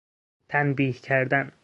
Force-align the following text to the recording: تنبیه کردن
تنبیه 0.49 0.93
کردن 0.93 1.51